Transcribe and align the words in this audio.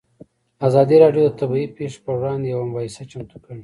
ازادي 0.67 0.95
راډیو 1.03 1.23
د 1.27 1.35
طبیعي 1.39 1.67
پېښې 1.77 1.99
پر 2.05 2.13
وړاندې 2.19 2.47
یوه 2.53 2.65
مباحثه 2.69 3.03
چمتو 3.11 3.37
کړې. 3.43 3.59